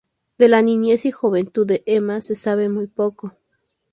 De 0.39 0.47
la 0.47 0.63
niñez 0.63 1.05
y 1.05 1.11
juventud 1.11 1.67
de 1.67 1.83
Emma 1.85 2.21
se 2.21 2.33
sabe 2.33 2.69
muy 2.69 2.87
poco. 2.87 3.35